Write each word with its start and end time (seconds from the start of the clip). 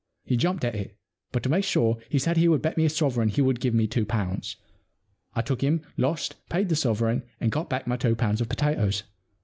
He 0.25 0.35
jumped 0.35 0.65
at 0.65 0.73
it, 0.73 0.97
but 1.31 1.43
to 1.43 1.49
make 1.49 1.63
sure 1.63 1.99
he 2.09 2.17
said 2.17 2.35
he 2.35 2.47
would 2.47 2.63
bet 2.63 2.75
me 2.75 2.85
a 2.85 2.89
sovereign 2.89 3.29
he 3.29 3.39
would 3.43 3.59
give 3.59 3.75
me 3.75 3.85
two 3.85 4.03
pounds. 4.03 4.55
I 5.35 5.43
took 5.43 5.61
him, 5.61 5.83
lost, 5.95 6.37
paid 6.49 6.69
the 6.69 6.75
sovereign, 6.75 7.21
and 7.39 7.51
got 7.51 7.69
back 7.69 7.85
my 7.85 7.97
two 7.97 8.15
pounds 8.15 8.41
of 8.41 8.49
potatoes. 8.49 9.03